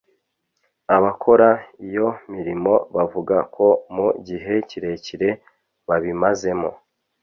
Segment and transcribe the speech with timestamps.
[0.95, 1.49] Abakora
[1.87, 3.65] iyo mirimo bavuga ko
[3.95, 5.29] mu gihe kirekire
[5.87, 6.69] babimazemo